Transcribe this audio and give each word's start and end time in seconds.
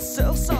myself 0.00 0.38
some 0.38 0.59